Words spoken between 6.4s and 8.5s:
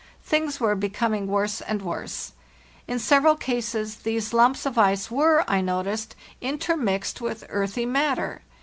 in termixed with earthy matter.